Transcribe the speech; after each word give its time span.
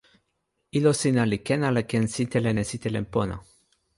ilo 0.77 0.91
sina 1.01 1.23
li 1.31 1.39
ken 1.47 1.61
ala 1.69 1.81
ken 1.91 2.05
sitelen 2.15 2.61
e 2.61 2.63
sitelen 2.71 3.05
pona? 3.13 3.37